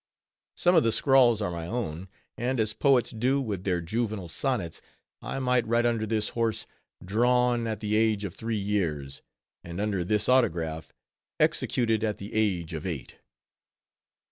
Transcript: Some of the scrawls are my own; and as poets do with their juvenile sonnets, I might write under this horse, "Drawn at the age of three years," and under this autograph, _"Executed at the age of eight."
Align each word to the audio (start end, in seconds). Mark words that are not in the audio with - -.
Some 0.57 0.73
of 0.73 0.81
the 0.81 0.91
scrawls 0.91 1.43
are 1.43 1.51
my 1.51 1.67
own; 1.67 2.07
and 2.35 2.59
as 2.59 2.73
poets 2.73 3.11
do 3.11 3.39
with 3.39 3.65
their 3.65 3.81
juvenile 3.81 4.29
sonnets, 4.29 4.81
I 5.21 5.37
might 5.37 5.67
write 5.67 5.85
under 5.85 6.07
this 6.07 6.29
horse, 6.29 6.65
"Drawn 7.05 7.67
at 7.67 7.81
the 7.81 7.95
age 7.95 8.23
of 8.25 8.33
three 8.33 8.57
years," 8.57 9.21
and 9.63 9.79
under 9.79 10.03
this 10.03 10.27
autograph, 10.27 10.87
_"Executed 11.39 12.03
at 12.03 12.17
the 12.17 12.33
age 12.33 12.73
of 12.73 12.83
eight." 12.87 13.17